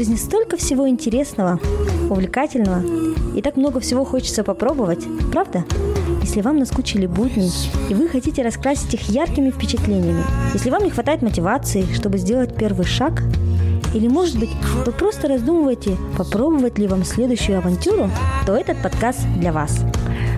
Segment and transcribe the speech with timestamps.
[0.00, 1.60] жизни столько всего интересного,
[2.08, 2.82] увлекательного,
[3.36, 5.62] и так много всего хочется попробовать, правда?
[6.22, 7.50] Если вам наскучили будни,
[7.90, 10.24] и вы хотите раскрасить их яркими впечатлениями,
[10.54, 13.22] если вам не хватает мотивации, чтобы сделать первый шаг,
[13.92, 14.48] или, может быть,
[14.86, 18.08] вы просто раздумываете, попробовать ли вам следующую авантюру,
[18.46, 19.80] то этот подкаст для вас.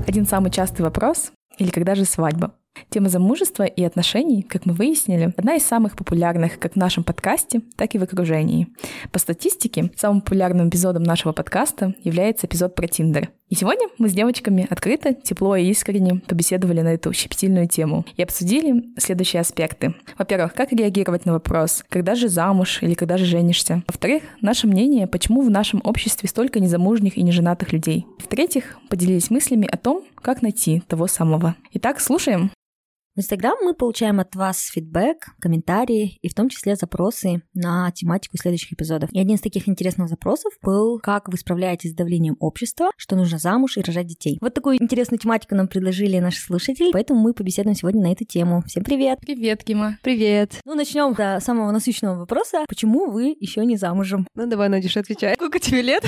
[0.08, 2.52] Один самый частый вопрос– или когда же свадьба?
[2.90, 7.62] Тема замужества и отношений, как мы выяснили, одна из самых популярных как в нашем подкасте,
[7.76, 8.68] так и в окружении.
[9.10, 13.30] По статистике, самым популярным эпизодом нашего подкаста является эпизод про Тиндер.
[13.52, 18.22] И сегодня мы с девочками открыто, тепло и искренне побеседовали на эту щепетильную тему и
[18.22, 19.94] обсудили следующие аспекты.
[20.16, 23.82] Во-первых, как реагировать на вопрос, когда же замуж или когда же женишься.
[23.86, 28.06] Во-вторых, наше мнение, почему в нашем обществе столько незамужних и неженатых людей.
[28.20, 31.54] В-третьих, поделились мыслями о том, как найти того самого.
[31.74, 32.52] Итак, слушаем.
[33.14, 38.38] В Инстаграм мы получаем от вас фидбэк, комментарии и в том числе запросы на тематику
[38.38, 39.12] следующих эпизодов.
[39.12, 43.36] И один из таких интересных запросов был, как вы справляетесь с давлением общества, что нужно
[43.36, 44.38] замуж и рожать детей.
[44.40, 48.62] Вот такую интересную тематику нам предложили наши слушатели, поэтому мы побеседуем сегодня на эту тему.
[48.66, 49.18] Всем привет!
[49.20, 49.98] Привет, Кима!
[50.02, 50.60] Привет!
[50.64, 52.64] Ну, начнем с самого насущного вопроса.
[52.66, 54.26] Почему вы еще не замужем?
[54.34, 55.34] Ну, давай, Надюша, отвечай.
[55.34, 56.02] Сколько тебе лет?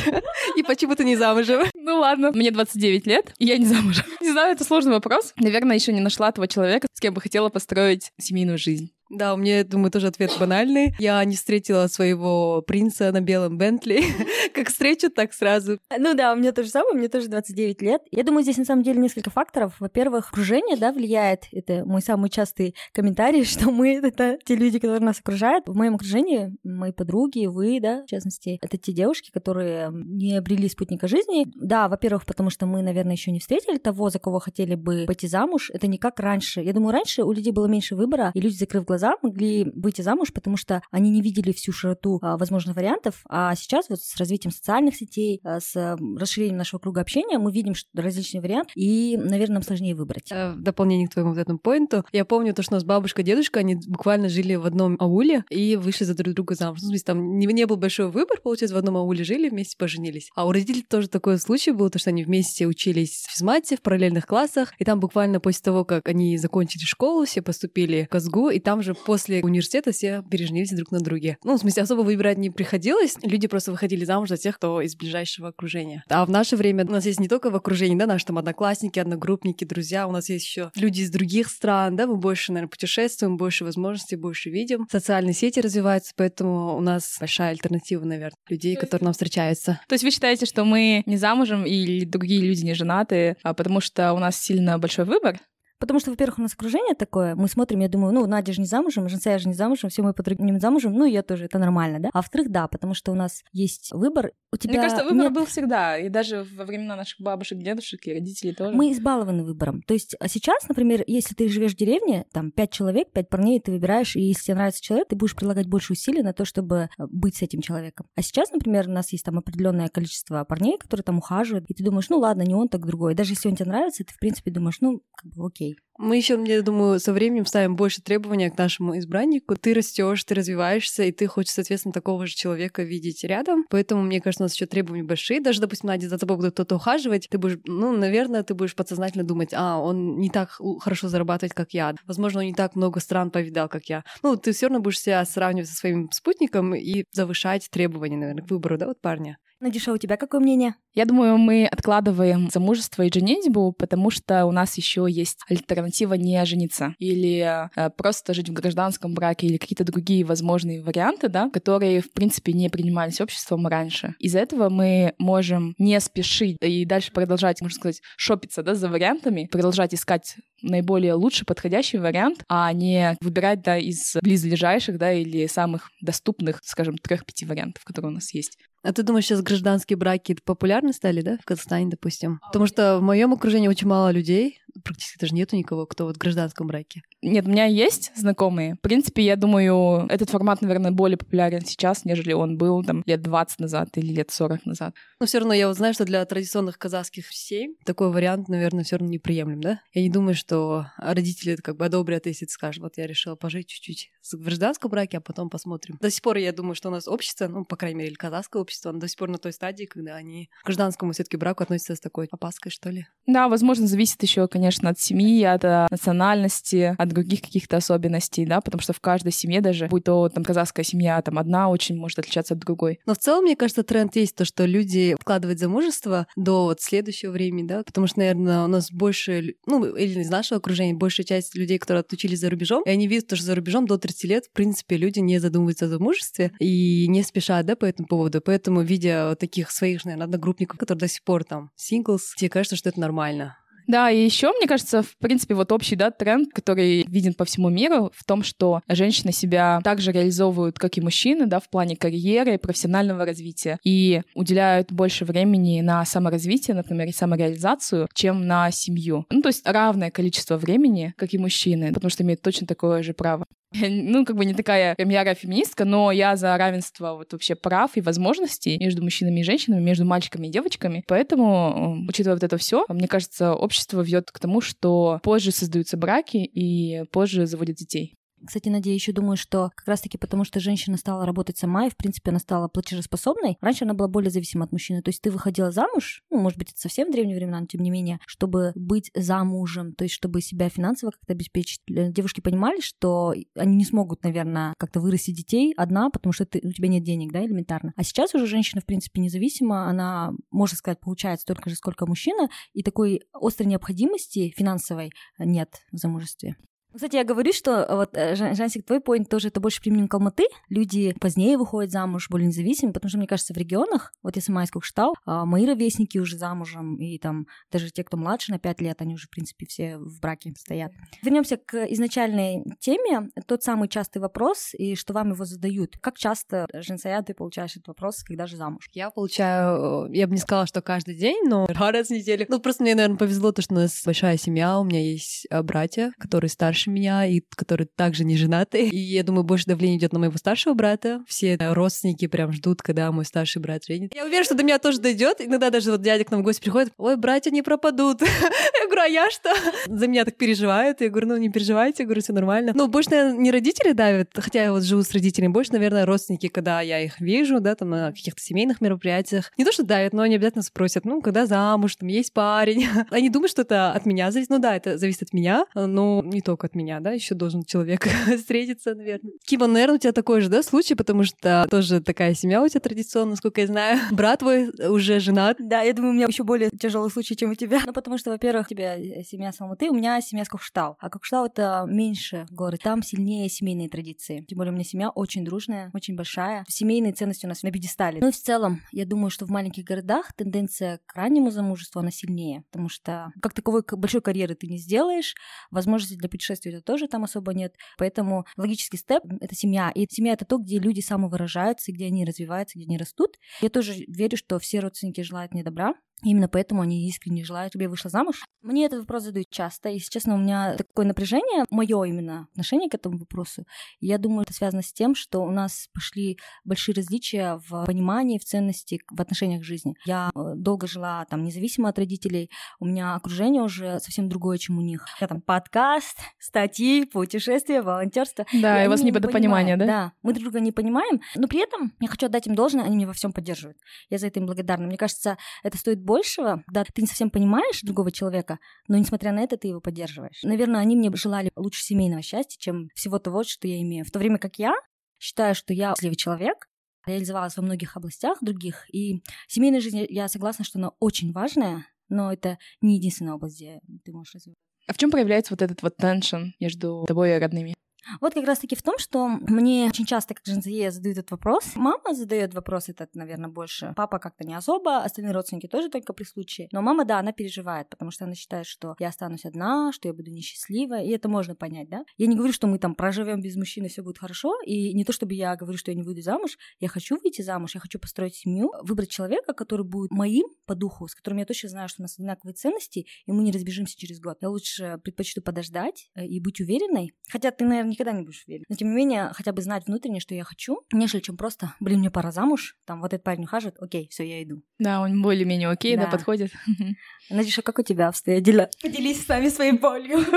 [0.57, 1.64] И почему ты не замужем?
[1.85, 2.33] Ну, ладно.
[2.33, 4.07] Мне 29 лет, и я не замужем.
[4.23, 5.35] Не знаю, это сложный вопрос.
[5.37, 8.94] Наверное, еще не нашла того человека, с кем бы хотела построить семейную жизнь.
[9.11, 10.95] Да, у меня, думаю, тоже ответ банальный.
[10.99, 14.03] Я не встретила своего принца на белом Бентли.
[14.55, 15.79] как встречу, так сразу.
[15.97, 18.03] Ну да, у меня тоже самое, мне тоже 29 лет.
[18.11, 19.75] Я думаю, здесь на самом деле несколько факторов.
[19.81, 21.45] Во-первых, окружение, да, влияет.
[21.53, 25.69] Это мой самый частый комментарий, что мы— это те люди, которые нас окружают.
[25.69, 30.69] В моем окружении мои подруги, вы, да, в частности, это те девушки, которые не обрели
[30.69, 31.47] спутника жизни.
[31.55, 35.27] Да, во-первых, потому что мы, наверное, еще не встретили того, за кого хотели бы пойти
[35.27, 35.71] замуж.
[35.73, 36.61] Это не как раньше.
[36.61, 40.03] Я думаю, раньше у людей было меньше выбора, и люди, закрыв глаза, глаза могли выйти
[40.03, 43.25] замуж, потому что они не видели всю широту а, возможных вариантов.
[43.28, 47.75] А сейчас вот с развитием социальных сетей, а, с расширением нашего круга общения мы видим
[47.75, 50.30] что различные варианты, и, наверное, нам сложнее выбрать.
[50.30, 53.23] Э, в дополнение к твоему вот этому поинту, я помню то, что у нас бабушка
[53.23, 56.79] и дедушка, они буквально жили в одном ауле и вышли за друг друга замуж.
[56.83, 59.77] Ну, то есть там не, не был большой выбор, получается, в одном ауле жили, вместе
[59.77, 60.30] поженились.
[60.36, 63.83] А у родителей тоже такой случай был, то, что они вместе учились в физмате, в
[63.83, 68.51] параллельных классах, и там буквально после того, как они закончили школу, все поступили в Казгу,
[68.51, 71.39] и там же после университета все переженились друг на друге.
[71.45, 73.17] Ну, в смысле, особо выбирать не приходилось.
[73.22, 76.05] Люди просто выходили замуж за тех, кто из ближайшего окружения.
[76.08, 78.98] А в наше время у нас есть не только в окружении, да, наши там одноклассники,
[78.98, 83.36] одногруппники, друзья, у нас есть еще люди из других стран, да, мы больше, наверное, путешествуем,
[83.36, 84.86] больше возможностей, больше видим.
[84.90, 89.80] Социальные сети развиваются, поэтому у нас большая альтернатива, наверное, людей, которые нам встречаются.
[89.89, 93.80] То есть вы считаете, что мы не замужем или другие люди не женаты, а потому
[93.80, 95.39] что у нас сильно большой выбор?
[95.84, 98.67] Потому что, во-первых, у нас окружение такое, мы смотрим, я думаю, ну, Надя же не
[98.67, 102.00] замужем, Женсая же не замужем, все мои подруги не замужем, ну, я тоже, это нормально,
[102.00, 102.08] да?
[102.14, 104.33] А во-вторых, да, потому что у нас есть выбор.
[104.50, 105.34] У тебя Мне кажется, выбор нет...
[105.34, 108.74] был всегда, и даже во времена наших бабушек, дедушек и родителей тоже.
[108.74, 109.83] Мы избалованы выбором.
[109.83, 113.61] То есть а сейчас, например, если ты живешь в деревне, там, пять человек, пять парней,
[113.61, 116.89] ты выбираешь, и если тебе нравится человек, ты будешь прилагать больше усилий на то, чтобы
[116.96, 118.06] э, быть с этим человеком.
[118.14, 121.84] А сейчас, например, у нас есть там определенное количество парней, которые там ухаживают, и ты
[121.84, 123.14] думаешь, ну ладно, не он, так другой.
[123.14, 125.73] Даже если он тебе нравится, ты, в принципе, думаешь, ну, как бы окей.
[125.96, 129.55] Мы еще, я думаю, со временем ставим больше требований к нашему избраннику.
[129.55, 133.64] Ты растешь, ты развиваешься, и ты хочешь, соответственно, такого же человека видеть рядом.
[133.70, 135.40] Поэтому, мне кажется, у нас еще требования большие.
[135.40, 139.23] Даже, допустим, Надя, за тобой будет кто-то ухаживать, ты будешь, ну, наверное, ты будешь подсознательно
[139.23, 141.94] думать, а, он не так хорошо зарабатывает, как я.
[142.06, 144.02] Возможно, он не так много стран повидал, как я.
[144.23, 148.50] Ну, ты все равно будешь себя сравнивать со своим спутником и завышать требования, наверное, к
[148.50, 149.38] выбору, да, вот парня.
[149.61, 150.75] Надюша, у тебя какое мнение?
[150.94, 156.44] Я думаю, мы откладываем замужество и женитьбу, потому что у нас еще есть альтернатива не
[156.44, 162.00] жениться или э, просто жить в гражданском браке или какие-то другие возможные варианты, да, которые,
[162.00, 164.15] в принципе, не принимались обществом раньше.
[164.21, 169.49] Из-за этого мы можем не спешить и дальше продолжать, можно сказать, шопиться, да, за вариантами,
[169.50, 175.91] продолжать искать наиболее лучший, подходящий вариант, а не выбирать, да, из близлежащих, да, или самых
[176.00, 178.58] доступных, скажем, трех-пяти вариантов, которые у нас есть.
[178.85, 182.40] А ты думаешь, сейчас гражданские браки популярны стали, да, в Казахстане, допустим?
[182.46, 186.19] Потому что в моем окружении очень мало людей, практически даже нету никого, кто вот в
[186.19, 187.02] гражданском браке.
[187.22, 188.75] Нет, у меня есть знакомые.
[188.75, 193.22] В принципе, я думаю, этот формат, наверное, более популярен сейчас, нежели он был там лет
[193.22, 194.94] 20 назад или лет 40 назад.
[195.20, 198.96] Но все равно я вот знаю, что для традиционных казахских семей такой вариант, наверное, все
[198.96, 199.80] равно неприемлем, да?
[199.92, 203.37] Я не думаю, что родители это как бы одобрят, если ты скажешь, вот я решила
[203.37, 205.98] пожить чуть-чуть в гражданском браке, а потом посмотрим.
[206.00, 208.90] До сих пор я думаю, что у нас общество, ну, по крайней мере, казахское общество,
[208.90, 211.94] оно до сих пор на той стадии, когда они в гражданскому все таки браку относятся
[211.94, 213.06] с такой опаской, что ли?
[213.26, 218.61] Да, возможно, зависит еще, конечно, от семьи, от э, национальности, от других каких-то особенностей, да,
[218.61, 222.19] потому что в каждой семье даже, будь то там казахская семья, там одна очень может
[222.19, 223.00] отличаться от другой.
[223.06, 227.31] Но в целом, мне кажется, тренд есть то, что люди откладывают замужество до вот следующего
[227.31, 231.55] времени, да, потому что, наверное, у нас больше, ну, или из нашего окружения, большая часть
[231.55, 234.53] людей, которые отучились за рубежом, и они видят, что за рубежом до 30 лет, в
[234.53, 238.41] принципе, люди не задумываются о замужестве и не спешат, да, по этому поводу.
[238.41, 242.88] Поэтому, видя таких своих, наверное, одногруппников, которые до сих пор там синглс, тебе кажется, что
[242.88, 243.56] это нормально.
[243.87, 247.69] Да, и еще, мне кажется, в принципе, вот общий да, тренд, который виден по всему
[247.69, 252.55] миру, в том, что женщины себя также реализовывают, как и мужчины, да, в плане карьеры
[252.55, 259.26] и профессионального развития, и уделяют больше времени на саморазвитие, например, и самореализацию, чем на семью.
[259.31, 263.12] Ну, то есть равное количество времени, как и мужчины, потому что имеют точно такое же
[263.12, 263.46] право.
[263.88, 267.97] ну, как бы не такая прям ярая феминистка, но я за равенство вот вообще прав
[267.97, 271.03] и возможностей между мужчинами и женщинами, между мальчиками и девочками.
[271.09, 276.37] Поэтому, учитывая вот это все, мне кажется, общество ведет к тому, что позже создаются браки
[276.37, 278.15] и позже заводят детей.
[278.46, 281.96] Кстати, Надя, еще думаю, что как раз-таки потому, что женщина стала работать сама, и, в
[281.96, 285.02] принципе, она стала платежеспособной, раньше она была более зависима от мужчины.
[285.02, 287.82] То есть ты выходила замуж, ну, может быть, это совсем в древние времена, но тем
[287.82, 291.81] не менее, чтобы быть замужем, то есть чтобы себя финансово как-то обеспечить.
[291.87, 296.73] Девушки понимали, что они не смогут, наверное, как-то вырастить детей одна, потому что ты, у
[296.73, 297.93] тебя нет денег, да, элементарно.
[297.97, 302.49] А сейчас уже женщина, в принципе, независима, она, можно сказать, получает столько же, сколько мужчина,
[302.73, 306.56] и такой острой необходимости финансовой нет в замужестве.
[306.94, 310.14] Кстати, я говорю, что э, вот, э, Жансик, твой поинт тоже это больше применим к
[310.14, 310.44] Алматы.
[310.69, 314.62] Люди позднее выходят замуж, более независимы, потому что, мне кажется, в регионах, вот я сама
[314.62, 319.00] из Кукштау, мои ровесники уже замужем, и там даже те, кто младше на 5 лет,
[319.00, 320.93] они уже, в принципе, все в браке стоят.
[321.23, 323.31] Вернемся к изначальной теме.
[323.47, 325.97] Тот самый частый вопрос, и что вам его задают.
[326.00, 328.88] Как часто, Жансая, ты получаешь этот вопрос, когда же замуж?
[328.93, 332.47] Я получаю, э, я бы не сказала, что каждый день, но раз в неделю.
[332.49, 336.12] Ну, просто мне, наверное, повезло то, что у нас большая семья, у меня есть братья,
[336.19, 338.88] которые старше старше меня и которые также не женаты.
[338.88, 341.22] И я думаю, больше давление идет на моего старшего брата.
[341.26, 344.14] Все родственники прям ждут, когда мой старший брат женит.
[344.14, 345.40] Я уверена, что до меня тоже дойдет.
[345.40, 348.20] Иногда даже вот дядя к нам в гости приходит, ой, братья не пропадут.
[348.81, 349.50] Я говорю, а я что?
[349.86, 351.00] За меня так переживают.
[351.00, 352.72] Я говорю, ну не переживайте, я говорю, все нормально.
[352.75, 356.48] Ну, больше, наверное, не родители давят, хотя я вот живу с родителями, больше, наверное, родственники,
[356.48, 359.52] когда я их вижу, да, там на каких-то семейных мероприятиях.
[359.56, 362.87] Не то, что давят, но они обязательно спросят, ну, когда замуж, там есть парень.
[363.10, 364.50] Они думают, что это от меня зависит.
[364.50, 368.06] Ну да, это зависит от меня, но не только от меня, да, еще должен человек
[368.38, 369.32] встретиться, наверное.
[369.44, 372.81] Кима, наверное, у тебя такой же, да, случай, потому что тоже такая семья у тебя
[372.81, 373.99] традиционно, насколько я знаю.
[374.11, 375.56] Брат твой уже женат.
[375.59, 377.81] Да, я думаю, у меня еще более тяжелый случай, чем у тебя.
[377.87, 380.97] Ну, потому что, во-первых, у тебя семья с Алматы, у меня семья с Кокштау.
[380.99, 384.44] А Кокштау— это меньше город, там сильнее семейные традиции.
[384.49, 386.65] Тем более у меня семья очень дружная, очень большая.
[386.69, 388.21] Семейные ценности у нас на пьедестале.
[388.21, 392.11] Ну и в целом, я думаю, что в маленьких городах тенденция к раннему замужеству, она
[392.11, 395.35] сильнее, потому что как таковой большой карьеры ты не сделаешь,
[395.71, 396.29] возможности для
[396.64, 397.75] путешествия это тоже там особо нет.
[397.99, 399.90] Поэтому логический степ— это семья.
[399.94, 403.37] И семья— это то, где люди самовыражаются, где они развиваются, где они растут.
[403.61, 407.84] Я тоже верю, что все родственники желают мне добра, Именно поэтому они искренне желают, чтобы
[407.84, 408.44] я вышла замуж.
[408.62, 412.88] Мне этот вопрос задают часто, и, если честно, у меня такое напряжение, мое именно отношение
[412.88, 413.66] к этому вопросу.
[414.00, 418.44] Я думаю, это связано с тем, что у нас пошли большие различия в понимании, в
[418.44, 419.94] ценности, в отношениях к жизни.
[420.06, 422.50] Я э, долго жила там независимо от родителей,
[422.81, 425.05] у меня окружение уже совсем другое, чем у них.
[425.20, 428.46] Я там подкаст, статьи, путешествия, волонтерство.
[428.52, 429.87] Да, и, и у вас недопонимание, да?
[429.87, 432.96] Да, мы друг друга не понимаем, но при этом я хочу отдать им должное, они
[432.96, 433.78] меня во всем поддерживают.
[434.08, 434.87] Я за это им благодарна.
[434.87, 438.58] Мне кажется, это стоит большего, когда ты не совсем понимаешь другого человека,
[438.88, 440.42] но несмотря на это ты его поддерживаешь.
[440.42, 444.04] Наверное, они мне желали лучше семейного счастья, чем всего того, что я имею.
[444.04, 444.75] В то время как я
[445.18, 446.68] считаю, что я счастливый человек,
[447.06, 452.32] реализовалась во многих областях других, и семейная жизнь, я согласна, что она очень важная, но
[452.32, 454.61] это не единственная область, где ты можешь развиваться.
[454.87, 457.75] А в чем проявляется вот этот вот теншн между тобой и родными?
[458.20, 461.73] Вот как раз-таки в том, что мне очень часто, как жензие, задают этот вопрос.
[461.75, 463.92] Мама задает вопрос этот, наверное, больше.
[463.96, 466.68] Папа как-то не особо, остальные родственники тоже только при случае.
[466.73, 470.14] Но мама, да, она переживает, потому что она считает, что я останусь одна, что я
[470.14, 472.04] буду несчастлива, и это можно понять, да?
[472.16, 475.12] Я не говорю, что мы там проживем без мужчины, все будет хорошо, и не то
[475.12, 478.34] чтобы я говорю, что я не выйду замуж, я хочу выйти замуж, я хочу построить
[478.34, 482.04] семью, выбрать человека, который будет моим по духу, с которым я точно знаю, что у
[482.04, 484.38] нас одинаковые ценности, и мы не разбежимся через год.
[484.40, 487.12] Я лучше предпочту подождать э, и быть уверенной.
[487.28, 488.64] Хотя ты, наверное, никогда не будешь уверен.
[488.68, 492.00] Но тем не менее, хотя бы знать внутренне, что я хочу, нежели чем просто, блин,
[492.00, 494.62] мне пора замуж, там вот этот парень ухаживает, окей, все, я иду.
[494.78, 496.10] Да, он более-менее окей, да, Да.
[496.10, 496.52] подходит.
[497.30, 498.68] Надюша, как у тебя обстоят дела?
[498.82, 500.18] Поделись с нами своей болью.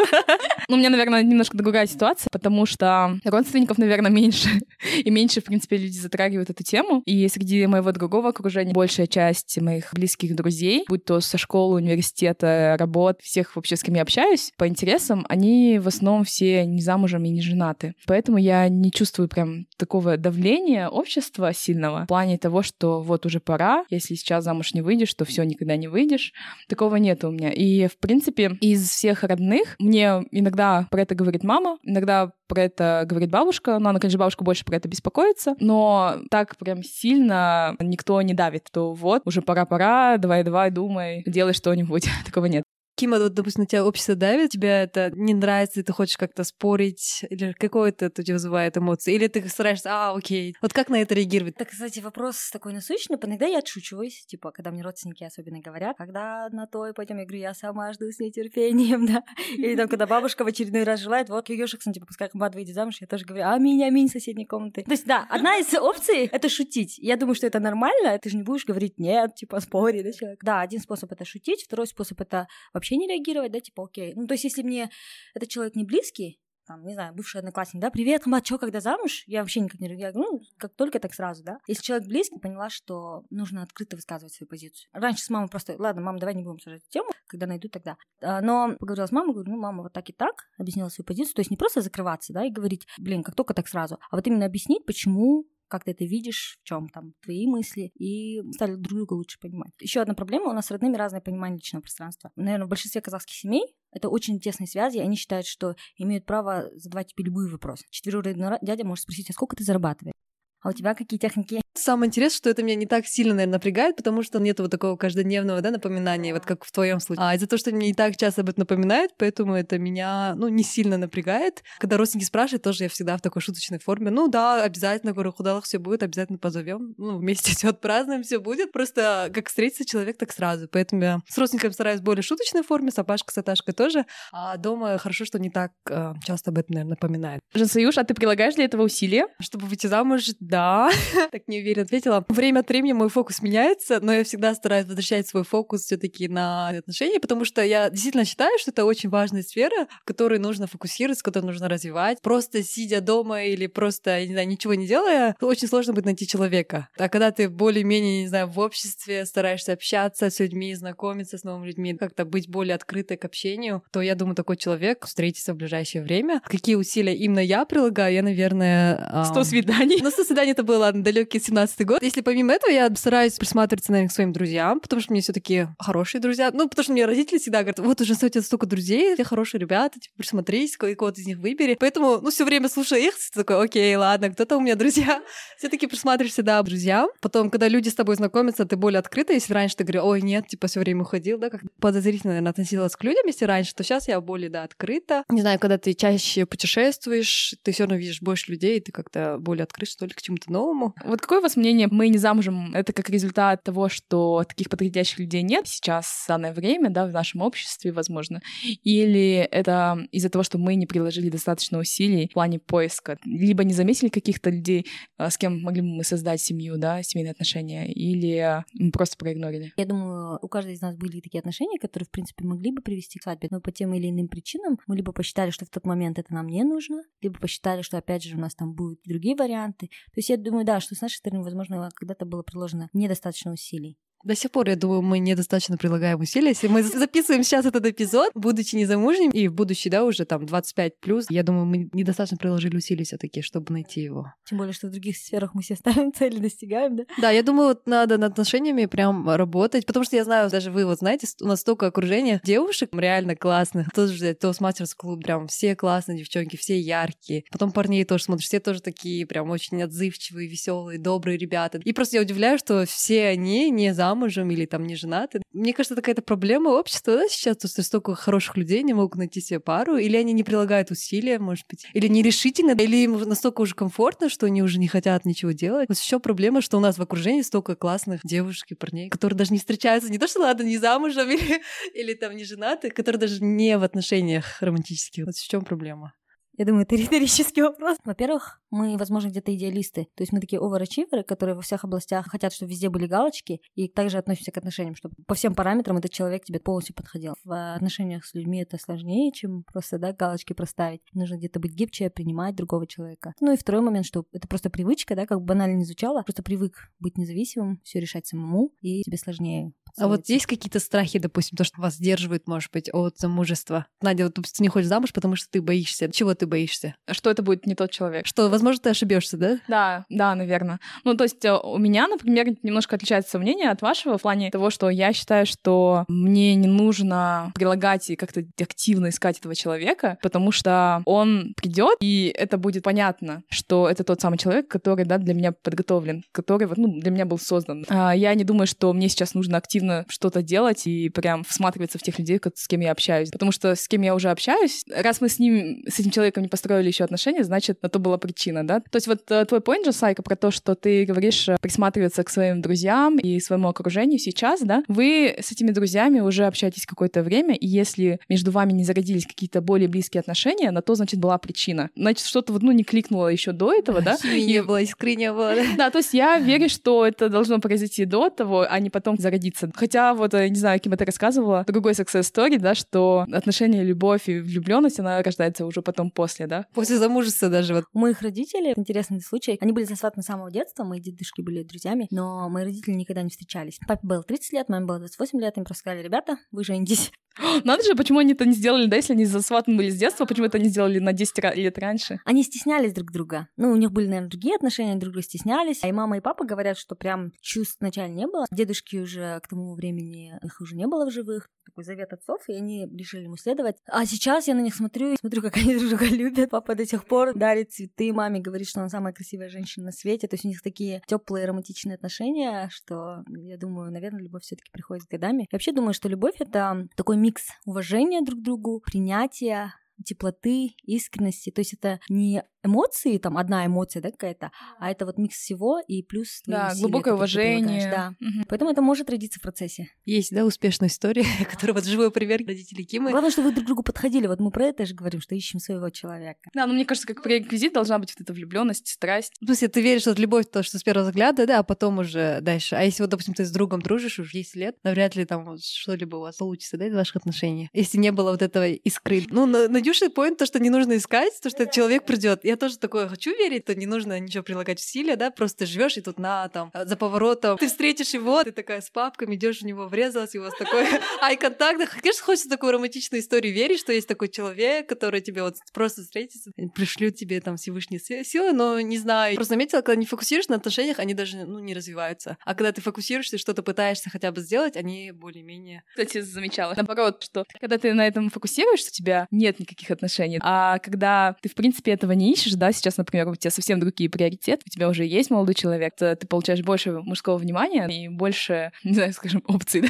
[0.69, 4.49] Ну, у меня, наверное, немножко другая ситуация, потому что родственников, наверное, меньше.
[5.05, 7.03] И меньше, в принципе, люди затрагивают эту тему.
[7.05, 12.75] И среди моего другого окружения большая часть моих близких друзей, будь то со школы, университета,
[12.77, 17.23] работ, всех вообще, с кем я общаюсь, по интересам, они в основном все не замужем
[17.23, 17.93] и не женаты.
[18.05, 23.39] Поэтому я не чувствую прям такого давления общества сильного в плане того, что вот уже
[23.39, 26.33] пора, если сейчас замуж не выйдешь, то все никогда не выйдешь.
[26.67, 27.51] Такого нет у меня.
[27.51, 33.03] И, в принципе, из всех родных мне иногда про это говорит мама, иногда про это
[33.05, 38.21] говорит бабушка, но она, конечно, бабушка больше про это беспокоится, но так прям сильно никто
[38.21, 42.07] не давит, то вот, уже пора-пора, давай-давай, думай, делай что-нибудь.
[42.25, 42.63] Такого нет.
[42.97, 46.43] Кима, вот, допустим, на тебя общество давит, тебе это не нравится, и ты хочешь как-то
[46.43, 50.55] спорить, или какое-то это у тебя вызывает эмоции, или ты стараешься, а, окей.
[50.63, 51.55] Вот как на это реагировать?
[51.55, 53.17] Так, кстати, вопрос такой насущный.
[53.21, 57.25] Иногда я отшучиваюсь, типа, когда мне родственники особенно говорят, когда на то и пойдем, я
[57.25, 59.23] говорю, я сама жду с нетерпением, да.
[59.55, 62.95] Или там, когда бабушка в очередной раз желает, вот, Ёшиксон, типа, пускай комбат выйдет замуж,
[62.99, 64.81] я тоже говорю, аминь, аминь, соседней комнаты.
[64.81, 66.97] То есть, да, одна из опций— это шутить.
[66.97, 70.39] Я думаю, что это нормально, ты же не будешь говорить нет, типа, спори, да, человек.
[70.43, 74.13] Да, один способ— это шутить, второй способ— это вообще не реагировать, да, типа, окей.
[74.15, 74.89] Ну, то есть, если мне
[75.33, 79.23] этот человек не близкий, там, не знаю, бывший одноклассник, да, привет, комбат, чё, когда замуж?
[79.25, 81.59] Я вообще никак не реагирую, ну, как только, так сразу, да.
[81.65, 84.89] Если человек близкий, поняла, что нужно открыто высказывать свою позицию.
[84.91, 87.97] Раньше с мамой просто, ладно, мама, давай не будем эту тему, когда найду, тогда.
[88.21, 91.35] А, Но поговорила с мамой, говорю, ну, мама, вот так и так, объяснила свою позицию,
[91.35, 94.27] то есть не просто закрываться, да, и говорить, блин, как только, так сразу, а вот
[94.27, 98.97] именно объяснить, почему как ты это видишь, в чем там твои мысли, и стали друг
[98.97, 99.71] друга лучше понимать.
[99.79, 102.31] Еще одна проблема, у нас с родными разное понимание личного пространства.
[102.35, 106.69] Наверное, в большинстве казахских семей это очень тесные связи, и они считают, что имеют право
[106.75, 107.85] задавать тебе любые вопросы.
[107.89, 110.13] Четвероюродный дядя может спросить, а сколько ты зарабатываешь?
[110.61, 111.61] А у тебя какие техники?
[111.77, 114.97] Самое интересное, что это меня не так сильно, наверное, напрягает, потому что нет вот такого
[114.97, 117.25] каждодневного да, напоминания, вот как в твоем случае.
[117.25, 120.47] А из-за того, что мне не так часто об этом напоминает, поэтому это меня, ну,
[120.47, 121.63] не сильно напрягает.
[121.79, 124.11] Когда родственники спрашивают, тоже я всегда в такой шуточной форме.
[124.11, 126.95] Ну да, обязательно, говорю, худалах все будет, обязательно позовем.
[126.97, 128.71] Ну, вместе все отпразднуем, все будет.
[128.71, 130.67] Просто как встретится человек, так сразу.
[130.71, 134.05] Поэтому я с родственниками стараюсь в более шуточной форме, с Апашкой, с Аташкой тоже.
[134.31, 137.41] А дома хорошо, что не так э, часто об этом, наверное, напоминает.
[137.53, 139.27] Жансаюш, а ты прилагаешь для этого усилия?
[139.39, 140.89] Чтобы выйти замуж, да.
[141.31, 145.43] так Верин ответила, время от времени мой фокус меняется, но я всегда стараюсь возвращать свой
[145.43, 149.87] фокус все таки на отношения, потому что я действительно считаю, что это очень важная сфера,
[150.01, 152.21] в которой нужно фокусироваться, которую нужно развивать.
[152.21, 156.25] Просто сидя дома или просто, я не знаю, ничего не делая, очень сложно будет найти
[156.25, 156.87] человека.
[156.97, 161.67] А когда ты более-менее, не знаю, в обществе, стараешься общаться с людьми, знакомиться с новыми
[161.67, 166.01] людьми, как-то быть более открытой к общению, то я думаю, такой человек встретится в ближайшее
[166.01, 166.41] время.
[166.45, 169.25] Какие усилия именно я прилагаю, я, наверное...
[169.35, 169.43] Эм...
[169.43, 169.99] свиданий.
[170.01, 172.03] Ну, 100 свиданий это было далекие 2017 год.
[172.03, 175.67] Если помимо этого я стараюсь присматриваться, наверное, к своим друзьям, потому что мне все таки
[175.79, 176.51] хорошие друзья.
[176.53, 179.59] Ну, потому что мне родители всегда говорят, вот уже у тебя столько друзей, все хорошие
[179.59, 181.77] ребята, типа, присмотрись, кого-то из них выбери.
[181.79, 185.21] Поэтому, ну, все время слушаю их, ты такой, окей, ладно, кто-то у меня друзья.
[185.57, 187.09] все таки присматриваешься, да, друзьям.
[187.21, 189.33] Потом, когда люди с тобой знакомятся, ты более открыта.
[189.33, 192.95] Если раньше ты говорил, ой, нет, типа, все время уходил, да, как подозрительно, наверное, относилась
[192.95, 195.23] к людям, если раньше, то сейчас я более, да, открыта.
[195.29, 199.63] Не знаю, когда ты чаще путешествуешь, ты все равно видишь больше людей, ты как-то более
[199.63, 200.95] открыт, что ли, к чему-то новому.
[201.03, 201.87] Вот какой какое у вас мнение?
[201.91, 202.73] Мы не замужем.
[202.73, 207.11] Это как результат того, что таких подходящих людей нет сейчас, в данное время, да, в
[207.11, 208.41] нашем обществе, возможно.
[208.83, 213.19] Или это из-за того, что мы не приложили достаточно усилий в плане поиска.
[213.23, 217.33] Либо не заметили каких-то людей, а, с кем могли бы мы создать семью, да, семейные
[217.33, 219.73] отношения, или мы просто проигнорили.
[219.77, 223.19] Я думаю, у каждой из нас были такие отношения, которые, в принципе, могли бы привести
[223.19, 226.17] к свадьбе, но по тем или иным причинам мы либо посчитали, что в тот момент
[226.17, 229.87] это нам не нужно, либо посчитали, что, опять же, у нас там будут другие варианты.
[229.87, 233.97] То есть я думаю, да, что с нашей стороны, возможно, когда-то было приложено недостаточно усилий.
[234.27, 236.49] До сих пор, я думаю, мы недостаточно прилагаем усилия.
[236.49, 240.99] Если мы записываем сейчас этот эпизод, будучи незамужним, и в будущее, да, уже там 25
[240.99, 244.33] плюс, я думаю, мы недостаточно приложили усилий все таки чтобы найти его.
[244.43, 247.03] Тем более, что в других сферах мы все ставим цели, достигаем, да?
[247.21, 250.85] Да, я думаю, вот надо над отношениями прям работать, потому что я знаю, даже вы
[250.85, 253.89] вот знаете, у нас столько окружения девушек реально классных.
[253.95, 257.45] Тоже взять Toastmasters клуб, прям все классные девчонки, все яркие.
[257.49, 261.79] Потом парней тоже смотришь, все тоже такие прям очень отзывчивые, веселые, добрые ребята.
[261.81, 265.41] И просто я удивляюсь, что все они не замужем или там не женаты.
[265.53, 269.15] Мне кажется, это какая-то проблема общества да, сейчас, то, что столько хороших людей не могут
[269.15, 273.61] найти себе пару, или они не прилагают усилия, может быть, или нерешительно, или им настолько
[273.61, 275.87] уже комфортно, что они уже не хотят ничего делать.
[275.89, 279.53] Вот еще проблема, что у нас в окружении столько классных девушек и парней, которые даже
[279.53, 281.61] не встречаются, не то, что ладно, не замужем или,
[281.93, 285.25] или там не женаты, которые даже не в отношениях романтических.
[285.25, 286.13] Вот в чем проблема?
[286.57, 287.97] Я думаю, это риторический вопрос.
[288.03, 290.07] Во-первых, мы, возможно, где-то идеалисты.
[290.15, 293.87] То есть мы такие оверачиверы, которые во всех областях хотят, чтобы везде были галочки, и
[293.87, 297.35] также относимся к отношениям, чтобы по всем параметрам этот человек тебе полностью подходил.
[297.43, 301.01] В отношениях с людьми это сложнее, чем просто, да, галочки проставить.
[301.13, 303.33] Нужно где-то быть гибче, принимать другого человека.
[303.39, 306.43] Ну и второй момент, что это просто привычка, да, как бы банально не звучало, просто
[306.43, 311.57] привык быть независимым, все решать самому, и тебе сложнее а вот есть какие-то страхи, допустим,
[311.57, 313.87] то, что вас сдерживает, может быть, от замужества?
[314.01, 316.11] Надя, вот ты не хочешь замуж, потому что ты боишься.
[316.11, 316.95] Чего ты боишься?
[317.09, 318.25] Что это будет не тот человек.
[318.25, 319.59] Что, возможно, ты ошибешься, да?
[319.67, 320.79] Да, да, наверное.
[321.03, 324.69] Ну, то есть э, у меня, например, немножко отличается мнение от вашего в плане того,
[324.69, 330.51] что я считаю, что мне не нужно прилагать и как-то активно искать этого человека, потому
[330.51, 335.33] что он придет, и это будет понятно, что это тот самый человек, который, да, для
[335.33, 337.85] меня подготовлен, который, вот, ну, для меня был создан.
[337.89, 341.97] А я не думаю, что мне сейчас нужно активно активно что-то делать и прям всматриваться
[341.97, 343.29] в тех людей, с кем я общаюсь.
[343.31, 346.49] Потому что с кем я уже общаюсь, раз мы с ним, с этим человеком не
[346.49, 348.79] построили еще отношения, значит, на то была причина, да?
[348.79, 352.23] То есть вот э, твой point же, Сайка, про то, что ты говоришь э, присматриваться
[352.23, 354.83] к своим друзьям и своему окружению сейчас, да?
[354.87, 359.61] Вы с этими друзьями уже общаетесь какое-то время, и если между вами не зародились какие-то
[359.61, 361.89] более близкие отношения, на то, значит, была причина.
[361.95, 364.17] Значит, что-то вот, ну, не кликнуло еще до этого, да?
[364.23, 365.55] И не было, искры не было?
[365.77, 369.69] Да, то есть я верю, что это должно произойти до того, а не потом зародиться.
[369.77, 374.27] Хотя вот, я не знаю, кем это рассказывала, другой success story, да, что отношения, любовь
[374.27, 376.65] и влюбленность, она рождается уже потом после, да?
[376.73, 377.85] После замужества даже вот.
[377.93, 382.07] У моих родителей, интересный случай, они были засватаны с самого детства, мои дедушки были друзьями,
[382.09, 383.79] но мои родители никогда не встречались.
[383.87, 387.11] Папе было 30 лет, маме было 28 лет, им просто сказали, ребята, вы женитесь.
[387.63, 390.47] Надо же, почему они это не сделали, да, если они засватаны были с детства, почему
[390.47, 392.19] это не сделали на 10 лет раньше?
[392.25, 393.47] Они стеснялись друг друга.
[393.57, 395.83] Ну, у них были, наверное, другие отношения, друг друга стеснялись.
[395.83, 398.45] А и мама, и папа говорят, что прям чувств вначале не было.
[398.51, 402.53] Дедушки уже к тому времени, их уже не было в живых такой завет отцов, и
[402.53, 403.75] они решили ему следовать.
[403.87, 406.49] А сейчас я на них смотрю, и смотрю, как они друг друга любят.
[406.49, 410.27] Папа до сих пор дарит цветы маме, говорит, что она самая красивая женщина на свете.
[410.27, 415.03] То есть у них такие теплые романтичные отношения, что я думаю, наверное, любовь все-таки приходит
[415.03, 415.41] с годами.
[415.41, 419.73] Я вообще думаю, что любовь это такой микс уважения друг к другу, принятия,
[420.05, 421.49] теплоты, искренности.
[421.49, 425.79] То есть это не эмоции, там одна эмоция, да, какая-то, а это вот микс всего
[425.85, 427.89] и плюс Да, усилия, глубокое уважение.
[427.89, 428.13] Да.
[428.21, 428.45] Угу.
[428.49, 429.89] Поэтому это может родиться в процессе.
[430.05, 433.11] Есть, да, успешная история, которая вот живой пример родителей Кимы.
[433.11, 434.27] Главное, что вы друг другу подходили.
[434.27, 436.49] Вот мы про это же говорим, что ищем своего человека.
[436.53, 439.33] Да, но мне кажется, как пререквизит должна быть вот эта влюбленность, страсть.
[439.41, 442.39] В смысле, ты веришь, что любовь то, что с первого взгляда, да, а потом уже
[442.41, 442.75] дальше.
[442.75, 445.63] А если вот, допустим, ты с другом дружишь уже 10 лет, навряд ли там вот
[445.63, 447.69] что-либо у вас получится, да, из ваших отношений.
[447.73, 449.23] Если не было вот этого искры.
[449.29, 452.43] Ну, Надюша поинт то, что не нужно искать, то, что человек придет.
[452.43, 456.01] Я тоже такое хочу верить, то не нужно ничего прилагать усилия, да, просто живешь и
[456.01, 459.87] тут на там за поворотом ты встретишь его, ты такая с папками идешь в него
[459.87, 460.85] врезалась, и у вас такой
[461.21, 461.77] ай-контакт.
[462.01, 466.51] Конечно, хочется такую романтичную историю верить, что есть такой человек, который тебе вот просто встретится,
[466.73, 469.35] пришлют тебе там Всевышние силы, но не знаю.
[469.35, 472.37] Просто заметила, когда не фокусируешься на отношениях, они даже ну, не развиваются.
[472.45, 475.83] А когда ты фокусируешься, что-то пытаешься хотя бы сделать, они более-менее...
[475.89, 476.73] Кстати, замечала.
[476.75, 480.39] Наоборот, что когда ты на этом фокусируешься, у тебя нет никаких отношений.
[480.41, 484.09] А когда ты, в принципе, этого не ищешь, да, сейчас например, у тебя совсем другие
[484.09, 488.71] приоритеты, у тебя уже есть молодой человек, то ты получаешь больше мужского внимания и больше,
[488.83, 489.81] не знаю, скажем, опций.
[489.81, 489.89] Да?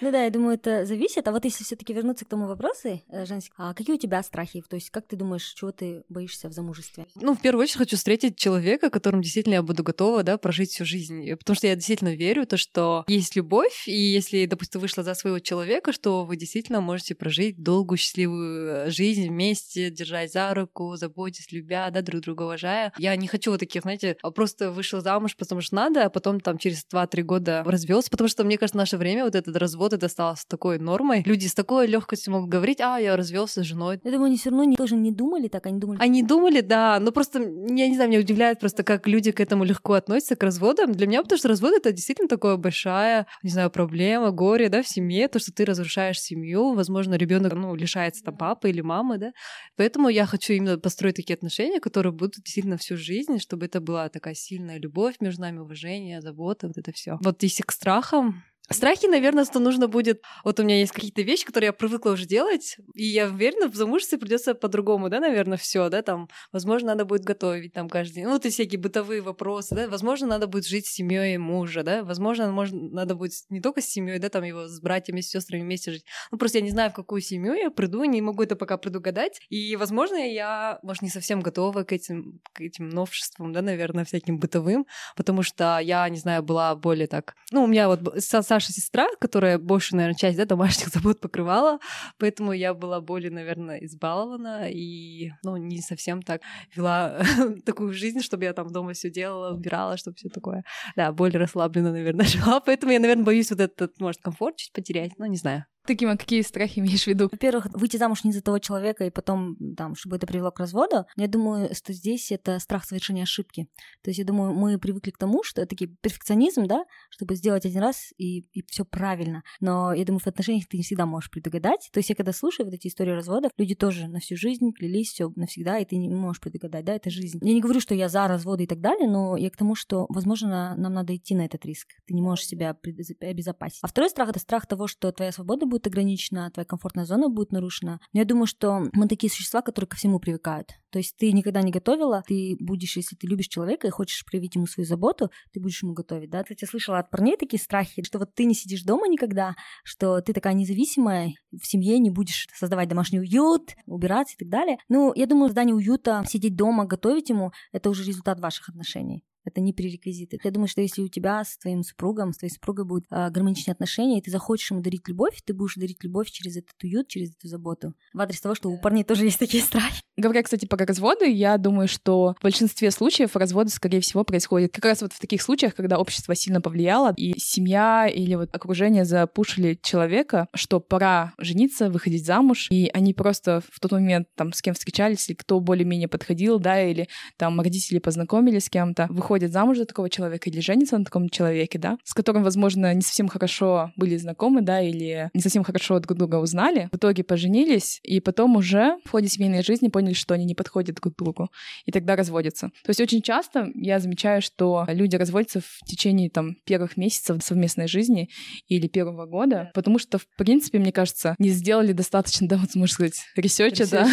[0.00, 1.28] Ну да, я думаю, это зависит.
[1.28, 4.62] А вот если все-таки вернуться к тому вопросу, э, Женсик, а какие у тебя страхи?
[4.68, 7.06] То есть как ты думаешь, чего ты боишься в замужестве?
[7.14, 10.84] Ну, в первую очередь хочу встретить человека, которым действительно я буду готова, да, прожить всю
[10.84, 11.30] жизнь.
[11.36, 15.38] Потому что я действительно верю, то, что есть любовь, и если, допустим, вышла за своего
[15.38, 21.52] человека, что вы действительно можете прожить долгую счастливую э, жизнь вместе, держать за руку, заботясь,
[21.52, 22.92] любя, да, друг друга уважая.
[22.98, 26.58] Я не хочу вот таких, знаете, просто вышла замуж, потому что надо, а потом там
[26.58, 30.08] через 2-3 года развелся, потому что, мне кажется, в наше время вот этот развод это
[30.08, 31.22] стало такой нормой.
[31.26, 34.00] Люди с такой легкостью могут говорить, а, я развелся с женой.
[34.02, 35.98] Я думаю, они все равно не, тоже не думали так, они думали.
[36.00, 39.64] Они думали, да, но просто, я не знаю, меня удивляет просто, как люди к этому
[39.64, 40.92] легко относятся, к разводам.
[40.92, 44.88] Для меня, потому что развод это действительно такое большая, не знаю, проблема, горе, да, в
[44.88, 49.32] семье, то, что ты разрушаешь семью, возможно, ребенок, ну, лишается там папы или мамы, да.
[49.76, 54.08] Поэтому я хочу именно построить такие отношения, которые будут действительно всю жизнь, чтобы это была
[54.08, 57.18] такая сильная любовь между нами, уважение, забота, вот это все.
[57.20, 60.22] Вот если к страхам, Страхи, наверное, что нужно будет...
[60.44, 63.74] Вот у меня есть какие-то вещи, которые я привыкла уже делать, и я уверена, в
[63.74, 68.24] замужестве придется по-другому, да, наверное, все, да, там, возможно, надо будет готовить там каждый день,
[68.24, 72.02] ну, вот и всякие бытовые вопросы, да, возможно, надо будет жить с семьей мужа, да,
[72.04, 75.62] возможно, можно, надо будет не только с семьей, да, там его с братьями, с сестрами
[75.62, 76.04] вместе жить.
[76.30, 79.40] Ну, просто я не знаю, в какую семью я приду, не могу это пока предугадать,
[79.48, 84.38] и, возможно, я, может, не совсем готова к этим, к этим новшествам, да, наверное, всяким
[84.38, 87.34] бытовым, потому что я, не знаю, была более так...
[87.50, 88.22] Ну, у меня вот
[88.52, 91.78] старшая сестра, которая больше, наверное, часть да, домашних забот покрывала,
[92.18, 96.42] поэтому я была более, наверное, избалована и, ну, не совсем так
[96.76, 97.22] вела
[97.64, 100.64] такую жизнь, чтобы я там дома все делала, убирала, чтобы все такое.
[100.96, 105.12] Да, более расслабленно, наверное, жила, поэтому я, наверное, боюсь вот этот, может, комфорт чуть потерять,
[105.16, 105.64] ну, не знаю.
[105.86, 107.28] Таким, а какие страхи имеешь в виду?
[107.30, 111.06] Во-первых, выйти замуж не за того человека и потом, там, чтобы это привело к разводу.
[111.16, 113.68] Я думаю, что здесь это страх совершения ошибки.
[114.02, 117.82] То есть я думаю, мы привыкли к тому, что это перфекционизм, да, чтобы сделать один
[117.82, 119.42] раз и, и все правильно.
[119.60, 121.88] Но я думаю, в отношениях ты не всегда можешь предугадать.
[121.92, 125.10] То есть я когда слушаю вот эти истории разводов, люди тоже на всю жизнь клялись
[125.10, 127.38] все навсегда, и ты не можешь предугадать, да, это жизнь.
[127.42, 130.06] Я не говорю, что я за разводы и так далее, но я к тому, что,
[130.08, 131.88] возможно, нам надо идти на этот риск.
[132.06, 132.76] Ты не можешь себя
[133.20, 133.80] обезопасить.
[133.82, 137.50] А второй страх— это страх того, что твоя свобода будет ограничена, твоя комфортная зона будет
[137.50, 137.98] нарушена.
[138.12, 140.68] Но я думаю, что мы такие существа, которые ко всему привыкают.
[140.90, 144.54] То есть ты никогда не готовила, ты будешь, если ты любишь человека и хочешь проявить
[144.54, 146.42] ему свою заботу, ты будешь ему готовить, да?
[146.42, 150.20] Кстати, я слышала от парней такие страхи, что вот ты не сидишь дома никогда, что
[150.20, 154.76] ты такая независимая, в семье не будешь создавать домашний уют, убираться и так далее.
[154.90, 159.24] Ну, я думаю, создание уюта, сидеть дома, готовить ему, это уже результат ваших отношений.
[159.44, 160.38] Это не пререквизиты.
[160.42, 163.72] Я думаю, что если у тебя с твоим супругом, с твоей супругой будут э, гармоничные
[163.72, 167.30] отношения, и ты захочешь ему дарить любовь, ты будешь дарить любовь через этот уют, через
[167.34, 167.94] эту заботу.
[168.12, 170.02] В адрес того, что у парней тоже есть такие страхи.
[170.16, 174.84] Говоря, кстати, про разводы, я думаю, что в большинстве случаев разводы, скорее всего, происходят как
[174.84, 179.78] раз вот в таких случаях, когда общество сильно повлияло, и семья или вот окружение запушили
[179.82, 184.74] человека, что пора жениться, выходить замуж, и они просто в тот момент там с кем
[184.74, 189.78] встречались, или кто более-менее подходил, да, или там родители познакомились с кем-то, выходят выходят замуж
[189.78, 193.90] за такого человека или женятся на таком человеке, да, с которым, возможно, не совсем хорошо
[193.96, 198.56] были знакомы, да, или не совсем хорошо друг друга узнали, в итоге поженились, и потом
[198.56, 201.48] уже в ходе семейной жизни поняли, что они не подходят друг к другу,
[201.86, 202.68] и тогда разводятся.
[202.84, 207.88] То есть очень часто я замечаю, что люди разводятся в течение там первых месяцев совместной
[207.88, 208.28] жизни
[208.68, 212.92] или первого года, потому что, в принципе, мне кажется, не сделали достаточно, да, вот можно
[212.92, 214.06] сказать, research а, да,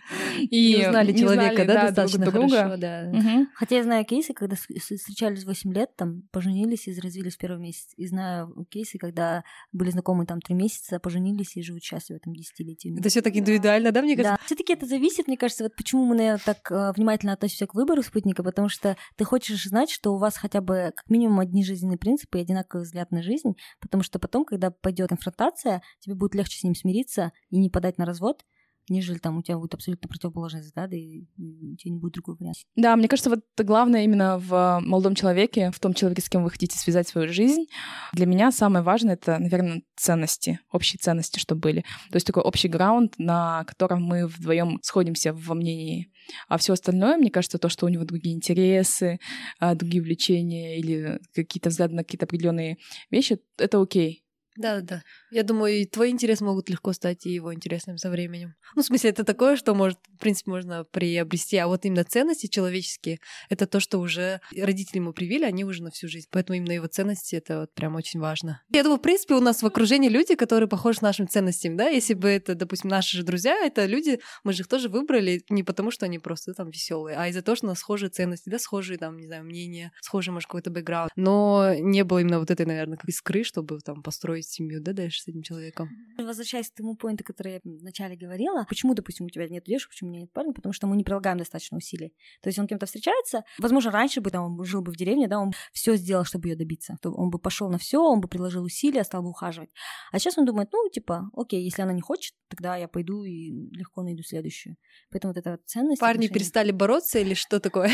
[0.40, 3.12] и не узнали человека, да, достаточно хорошо, да.
[3.54, 7.92] Хотя я знаю кейсы, когда встречались 8 лет, там, поженились и развелись в первый месяц.
[7.96, 13.00] И знаю кейсы, когда были знакомы там 3 месяца, поженились и живут счастливо там десятилетиями.
[13.00, 14.38] Это все так индивидуально, да, мне кажется?
[14.40, 14.46] Да.
[14.46, 17.74] все таки это зависит, мне кажется, вот почему мы, наверное, так э, внимательно относимся к
[17.74, 21.64] выбору спутника, потому что ты хочешь знать, что у вас хотя бы как минимум одни
[21.64, 26.34] жизненные принципы и одинаковый взгляд на жизнь, потому что потом, когда пойдет конфронтация, тебе будет
[26.34, 28.44] легче с ним смириться и не подать на развод,
[28.88, 31.28] нежели там у тебя будет абсолютно противоположные взгляды, и
[31.72, 32.60] у тебя не будет другого варианта.
[32.76, 36.50] Да, мне кажется, вот главное именно в молодом человеке, в том человеке, с кем вы
[36.50, 37.66] хотите связать свою жизнь,
[38.12, 41.82] для меня самое важное— это, наверное, ценности, общие ценности, что были.
[42.10, 46.12] То есть такой общий граунд, на котором мы вдвоем сходимся во мнении.
[46.48, 49.18] А все остальное, мне кажется, то, что у него другие интересы,
[49.58, 52.78] а, другие увлечения или какие-то взгляды на какие-то определенные
[53.10, 54.21] вещи, это окей.
[54.56, 55.02] Да, да.
[55.30, 58.54] Я думаю, и твой интерес могут легко стать и его интересным со временем.
[58.74, 61.56] Ну, в смысле, это такое, что может, в принципе, можно приобрести.
[61.56, 65.90] А вот именно ценности человеческие— это то, что уже родители ему привили, они уже на
[65.90, 66.28] всю жизнь.
[66.30, 68.60] Поэтому именно его ценности— это вот прям очень важно.
[68.70, 71.88] Я думаю, в принципе, у нас в окружении люди, которые похожи с нашим ценностям, да?
[71.88, 75.62] Если бы это, допустим, наши же друзья, это люди, мы же их тоже выбрали не
[75.62, 78.58] потому, что они просто там веселые, а из-за того, что у нас схожие ценности, да,
[78.58, 81.10] схожие там, не знаю, мнения, схожий, может, какой-то бэкграунд.
[81.16, 84.92] Но не было именно вот этой, наверное, как искры, чтобы там построить построить семью, да,
[84.92, 85.88] дальше с этим человеком.
[86.18, 90.10] Возвращаясь к тому поинту, который я вначале говорила, почему, допустим, у тебя нет девушек, почему
[90.10, 92.14] у меня нет парня, потому что мы не прилагаем достаточно усилий.
[92.42, 95.38] То есть он кем-то встречается, возможно, раньше бы там он жил бы в деревне, да,
[95.38, 96.96] он все сделал, чтобы ее добиться.
[97.02, 99.70] То он бы пошел на все, он бы приложил усилия, стал бы ухаживать.
[100.12, 103.50] А сейчас он думает, ну, типа, окей, если она не хочет, тогда я пойду и
[103.72, 104.76] легко найду следующую.
[105.10, 106.00] Поэтому вот эта ценность.
[106.00, 106.34] Парни отношения...
[106.34, 107.90] перестали бороться или что такое?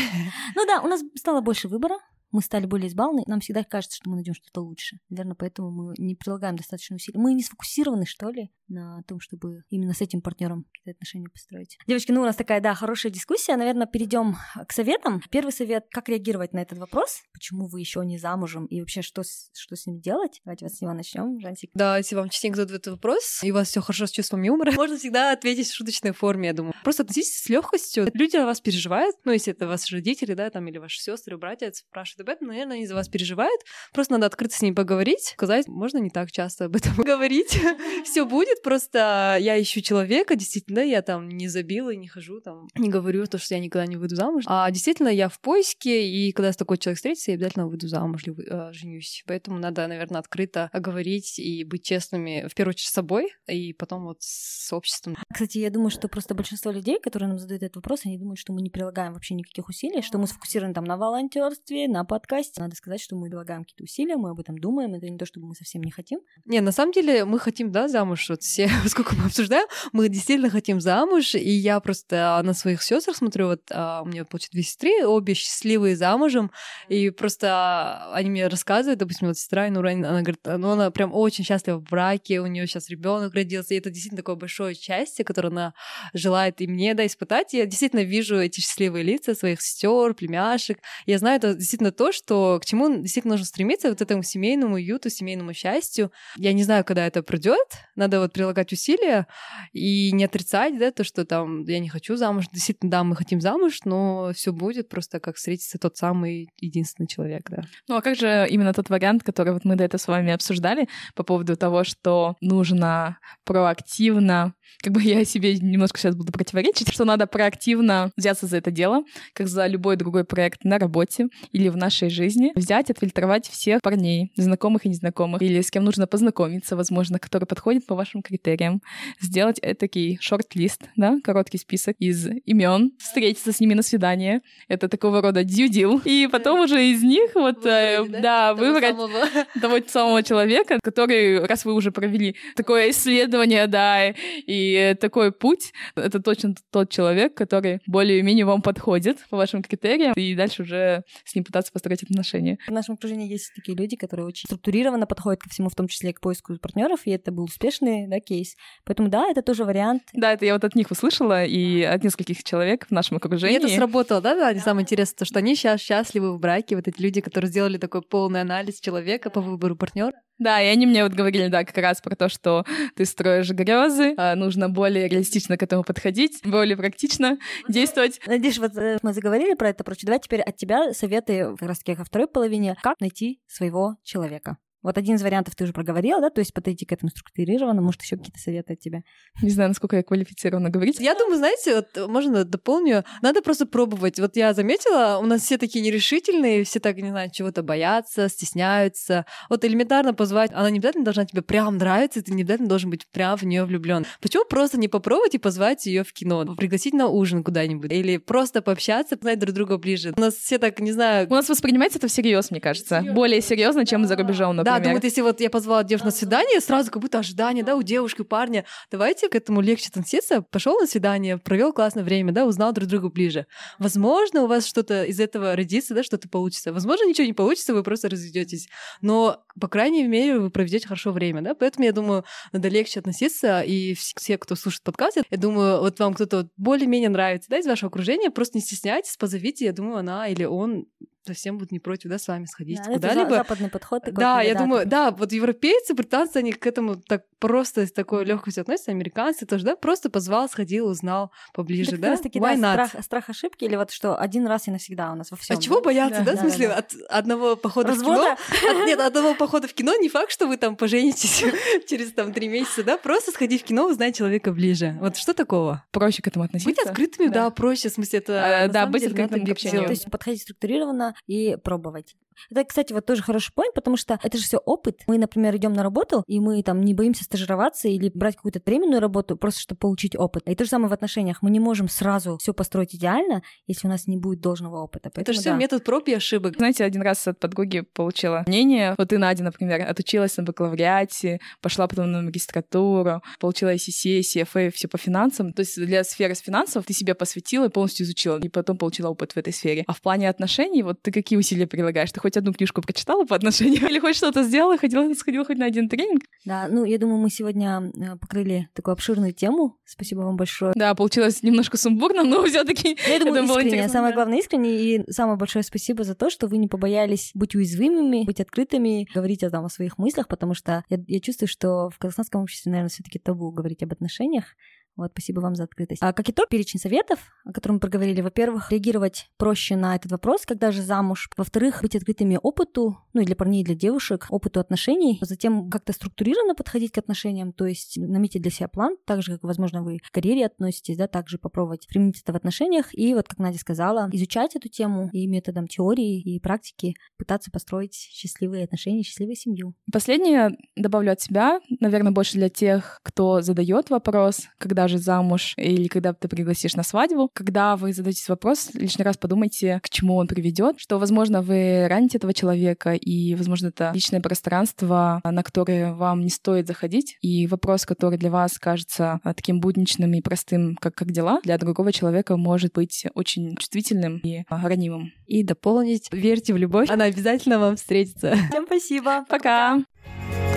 [0.55, 1.97] Ну да, у нас стало больше выбора,
[2.31, 4.99] мы стали более избалованы, нам всегда кажется, что мы найдем что-то лучше.
[5.09, 7.17] Наверное, поэтому мы не прилагаем достаточно усилий.
[7.17, 11.77] Мы не сфокусированы, что ли, на том, чтобы именно с этим партнером какие-то отношения построить.
[11.87, 13.55] Девочки, ну у нас такая, да, хорошая дискуссия.
[13.55, 14.35] Наверное, перейдем
[14.67, 15.21] к советам.
[15.31, 17.21] Первый совет, как реагировать на этот вопрос?
[17.33, 18.65] Почему вы еще не замужем?
[18.67, 20.41] И вообще, что с, что с ним делать?
[20.45, 21.71] Давайте вот с него начнем, Жансик.
[21.73, 24.71] Да, если вам частенько задают этот вопрос, и у вас все хорошо с чувством юмора,
[24.73, 26.73] можно всегда ответить в шуточной форме, я думаю.
[26.83, 28.09] Просто относитесь с легкостью.
[28.13, 31.71] Люди о вас переживают, ну, если это ваши родители, да, там, или ваши сестры, братья
[31.71, 33.61] спрашивают об этом, наверное, они за вас переживают.
[33.93, 37.59] Просто надо открыто с ними поговорить, сказать, можно не так часто об этом говорить.
[38.05, 42.67] Все будет, просто я ищу человека, действительно, я там не забила и не хожу, там,
[42.75, 44.43] не говорю то, что я никогда не выйду замуж.
[44.47, 48.23] А действительно, я в поиске, и когда с такой человек встретится, я обязательно выйду замуж
[48.25, 49.23] или э, женюсь.
[49.27, 54.05] Поэтому надо, наверное, открыто говорить и быть честными, в первую очередь, с собой, и потом
[54.05, 55.17] вот с обществом.
[55.31, 58.53] Кстати, я думаю, что просто большинство людей, которые нам задают этот вопрос, они думают, что
[58.53, 62.61] мы не прилагаем вообще никаких усилий, что мы сфокусированы там на волонтерстве, на подкасте.
[62.61, 64.93] Надо сказать, что мы прилагаем какие-то усилия, мы об этом думаем.
[64.95, 66.19] Это не то, чтобы мы совсем не хотим.
[66.45, 68.27] Не, на самом деле мы хотим, да, замуж.
[68.29, 71.35] Вот все, сколько мы обсуждаем, мы действительно хотим замуж.
[71.35, 75.35] И я просто на своих сестрах смотрю, вот а, у меня, получается, две сестры, обе
[75.35, 76.51] счастливые замужем.
[76.89, 81.45] И просто они мне рассказывают, допустим, вот сестра Инура, она говорит, ну она прям очень
[81.45, 83.75] счастлива в браке, у нее сейчас ребенок родился.
[83.75, 85.73] И это действительно такое большое счастье, которое она
[86.13, 87.53] желает и мне, да, испытать.
[87.53, 90.79] И я действительно вижу эти счастливые лица своих сестер, племяшек.
[91.05, 95.09] Я знаю, это действительно то, что к чему действительно нужно стремиться, вот этому семейному уюту,
[95.09, 96.13] семейному счастью.
[96.37, 97.67] Я не знаю, когда это придет.
[97.97, 99.27] Надо вот прилагать усилия
[99.73, 102.45] и не отрицать, да, то, что там я не хочу замуж.
[102.53, 107.49] Действительно, да, мы хотим замуж, но все будет просто как встретиться тот самый единственный человек,
[107.49, 107.63] да.
[107.89, 110.87] Ну а как же именно тот вариант, который вот мы до этого с вами обсуждали
[111.15, 117.05] по поводу того, что нужно проактивно как бы я себе немножко сейчас буду противоречить, что
[117.05, 121.77] надо проактивно взяться за это дело, как за любой другой проект на работе или в
[121.77, 127.19] нашей жизни, взять, отфильтровать всех парней, знакомых и незнакомых, или с кем нужно познакомиться, возможно,
[127.19, 128.81] который подходит по вашим критериям,
[129.19, 135.21] сделать такой шорт-лист, да, короткий список из имен, встретиться с ними на свидание, это такого
[135.21, 139.25] рода deal, и потом уже из них вот, э, выбрать, да, выбрать самого.
[139.61, 145.73] того самого человека, который, раз вы уже провели такое исследование, да, и и такой путь—
[145.95, 151.33] это точно тот человек, который более-менее вам подходит по вашим критериям, и дальше уже с
[151.33, 152.57] ним пытаться построить отношения.
[152.67, 156.13] В нашем окружении есть такие люди, которые очень структурированно подходят ко всему, в том числе
[156.13, 158.55] к поиску партнеров, и это был успешный да, кейс.
[158.85, 160.03] Поэтому да, это тоже вариант.
[160.13, 163.59] Да, это я вот от них услышала, и от нескольких человек в нашем окружении.
[163.59, 164.59] И это сработало, да, да?
[164.59, 168.01] Самое интересное, то, что они сейчас счастливы в браке, вот эти люди, которые сделали такой
[168.01, 170.13] полный анализ человека по выбору партнера.
[170.39, 174.13] Да, и они мне вот говорили, да, как раз про то, что ты строишь грезы,
[174.17, 178.21] а нужно более реалистично к этому подходить, более практично действовать.
[178.25, 180.07] Надеюсь, вот э, мы заговорили про это, прочее.
[180.07, 184.57] Давай теперь от тебя советы как раз таки во второй половине, как найти своего человека.
[184.81, 188.01] Вот один из вариантов ты уже проговорила, да, то есть подойти к этому структурированно, может,
[188.01, 189.01] еще какие-то советы от тебя?
[189.41, 190.99] Не знаю, насколько я квалифицирована говорить.
[190.99, 194.19] Я думаю, знаете, вот можно дополню, надо просто пробовать.
[194.19, 199.25] Вот я заметила, у нас все такие нерешительные, все так, не знаю, чего-то боятся, стесняются.
[199.49, 203.07] Вот элементарно позвать, она не обязательно должна тебе прям нравиться, ты не обязательно должен быть
[203.11, 204.05] прям в нее влюблен.
[204.21, 208.61] Почему просто не попробовать и позвать ее в кино, пригласить на ужин куда-нибудь, или просто
[208.61, 210.13] пообщаться, познать друг друга ближе.
[210.15, 211.27] У нас все так, не знаю...
[211.29, 212.99] У нас воспринимается это всерьез, мне кажется.
[212.99, 213.13] Серьёзно?
[213.13, 216.91] Более серьезно, чем за рубежом, Да, думают, если вот я позвала девушку на свидание, сразу
[216.91, 218.65] как будто ожидание, да, у девушки, у парня.
[218.91, 220.41] Давайте к этому легче относиться.
[220.41, 223.45] Пошел на свидание, провел классное время, да, узнал друг друга ближе.
[223.79, 226.73] Возможно, у вас что-то из этого родится, да, что-то получится.
[226.73, 228.67] Возможно, ничего не получится, вы просто разведетесь.
[229.01, 231.55] Но, по крайней мере, вы проведете хорошо время, да.
[231.55, 233.61] Поэтому я думаю, надо легче относиться.
[233.61, 237.89] И все, кто слушает подкаст, я думаю, вот вам кто-то более-менее нравится, да, из вашего
[237.89, 240.85] окружения, просто не стесняйтесь, позовите, я думаю, она или он
[241.29, 243.35] совсем будут не против, да, с вами сходить да, куда-либо.
[243.35, 244.03] западный подход.
[244.03, 248.25] Такой, да, я думаю, да, вот европейцы, британцы, они к этому так просто с такой
[248.25, 252.17] легкостью относятся, американцы тоже, да, просто позвал, сходил, узнал поближе, да.
[252.17, 252.87] Таки, Why да, not?
[252.87, 255.57] Страх, страх ошибки или вот что один раз и навсегда у нас во всем.
[255.57, 256.79] А чего бояться, да, да, в смысле, да, да.
[256.79, 258.35] от одного похода Развода?
[258.35, 258.81] в кино?
[258.81, 261.43] От, нет, одного похода в кино не факт, что вы там поженитесь
[261.87, 264.97] через там три месяца, да, просто сходить в кино, узнать человека ближе.
[264.99, 265.83] Вот что такого?
[265.91, 266.69] Проще к этому относиться.
[266.69, 268.63] Быть открытыми, да, да проще, в смысле, это...
[268.63, 269.85] А, да, быть открытым к общению.
[269.85, 272.15] То есть подходить структурированно и пробовать.
[272.49, 275.01] Это, кстати, вот тоже хороший point, потому что это же все опыт.
[275.07, 279.01] Мы, например, идем на работу, и мы там не боимся стажироваться или брать какую-то временную
[279.01, 280.43] работу, просто чтобы получить опыт.
[280.47, 281.41] И то же самое в отношениях.
[281.41, 285.09] Мы не можем сразу все построить идеально, если у нас не будет должного опыта.
[285.13, 285.57] Поэтому, это же все да.
[285.57, 286.55] метод проб и ошибок.
[286.57, 288.95] Знаете, один раз от подруги получила мнение.
[288.97, 294.87] Вот ты, Надя, например, отучилась на бакалавриате, пошла потом на магистратуру, получила ICC, CFA, все
[294.87, 295.53] по финансам.
[295.53, 299.09] То есть для сферы с финансов ты себя посвятила и полностью изучила, и потом получила
[299.09, 299.83] опыт в этой сфере.
[299.87, 302.11] А в плане отношений, вот ты какие усилия прилагаешь?
[302.11, 305.65] Ты хоть одну книжку прочитала по отношению или хоть что-то сделала, ходила, сходила хоть на
[305.65, 306.23] один тренинг?
[306.45, 309.77] Да, ну, я думаю, мы сегодня э, покрыли такую обширную тему.
[309.85, 310.73] Спасибо вам большое.
[310.75, 313.89] Да, получилось немножко сумбурно, но все таки Я думаю, искренне.
[313.89, 314.79] Самое главное, искренне.
[314.79, 319.43] И самое большое спасибо за то, что вы не побоялись быть уязвимыми, быть открытыми, говорить
[319.43, 322.89] о, там, о своих мыслях, потому что я, я чувствую, что в казахстанском обществе, наверное,
[322.89, 324.55] все таки табу говорить об отношениях.
[324.99, 326.01] Вот, спасибо вам за открытость.
[326.03, 328.19] А как итог, перечень советов, о котором мы проговорили.
[328.19, 331.29] Во-первых, реагировать проще на этот вопрос, когда же замуж.
[331.37, 335.17] Во-вторых, быть открытыми опыту, ну и для парней, и для девушек, опыту отношений.
[335.21, 339.43] Затем как-то структурированно подходить к отношениям, то есть наметить для себя план, так же, как,
[339.43, 342.87] возможно, вы к карьере относитесь, да, также попробовать применить это в отношениях.
[342.91, 347.93] И вот, как Надя сказала, изучать эту тему и методом теории и практики пытаться построить
[347.93, 349.75] счастливые отношения, счастливую семью.
[349.93, 355.87] Последнее добавлю от себя, наверное, больше для тех, кто задает вопрос, когда скажет замуж или
[355.87, 357.29] когда ты пригласишь на свадьбу.
[357.33, 362.17] Когда вы задаете вопрос, лишний раз подумайте, к чему он приведет, что, возможно, вы раните
[362.17, 367.85] этого человека, и, возможно, это личное пространство, на которое вам не стоит заходить, и вопрос,
[367.85, 372.35] который для вас кажется а, таким будничным и простым, как, как дела, для другого человека
[372.35, 375.11] может быть очень чувствительным и а, ранимым.
[375.27, 378.35] И дополнить, верьте в любовь, она обязательно вам встретится.
[378.49, 379.25] Всем спасибо.
[379.29, 379.77] Пока.
[379.77, 380.48] В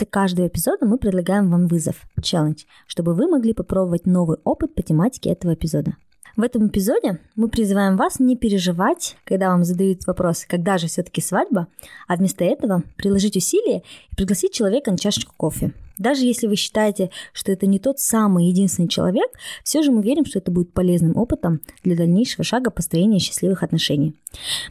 [0.00, 4.82] конце каждого эпизода мы предлагаем вам вызов, челлендж, чтобы вы могли попробовать новый опыт по
[4.82, 5.96] тематике этого эпизода.
[6.36, 11.20] В этом эпизоде мы призываем вас не переживать, когда вам задают вопрос, когда же все-таки
[11.20, 11.66] свадьба,
[12.08, 15.72] а вместо этого приложить усилия и пригласить человека на чашечку кофе.
[16.00, 19.30] Даже если вы считаете, что это не тот самый единственный человек,
[19.62, 24.16] все же мы верим, что это будет полезным опытом для дальнейшего шага построения счастливых отношений.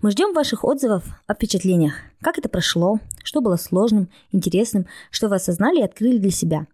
[0.01, 1.93] Мы ждем ваших отзывов о впечатлениях.
[2.21, 6.65] Как это прошло, что было сложным, интересным, что вы осознали и открыли для себя.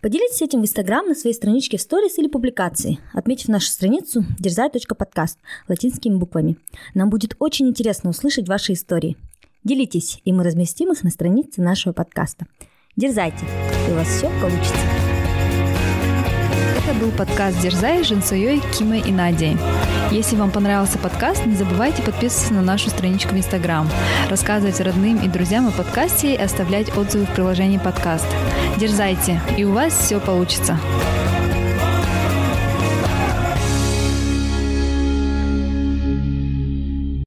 [0.00, 5.38] Поделитесь этим в Инстаграм на своей страничке в сторис или публикации, отметив нашу страницу дерзай.подкаст
[5.68, 6.56] латинскими буквами.
[6.94, 9.18] Нам будет очень интересно услышать ваши истории.
[9.62, 12.46] Делитесь, и мы разместим их на странице нашего подкаста.
[13.00, 13.46] Дерзайте,
[13.88, 14.74] и у вас все получится.
[16.84, 19.56] Это был подкаст «Дерзай» с Женсуей, Кимой и Надей.
[20.10, 23.88] Если вам понравился подкаст, не забывайте подписываться на нашу страничку в Инстаграм,
[24.28, 28.26] рассказывать родным и друзьям о подкасте и оставлять отзывы в приложении подкаст.
[28.76, 30.78] Дерзайте, и у вас все получится.